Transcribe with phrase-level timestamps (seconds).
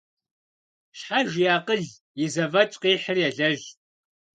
[0.97, 1.83] Щхьэж и акъыл,
[2.23, 3.65] и зэфӀэкӀ къихьыр елэжь.